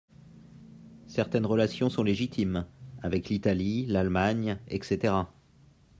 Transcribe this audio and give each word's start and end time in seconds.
Certaines 1.05 1.45
relations 1.45 1.91
sont 1.91 2.01
légitimes, 2.01 2.65
avec 3.03 3.29
l’Italie, 3.29 3.85
l’Allemagne 3.85 4.57
etc. 4.67 5.13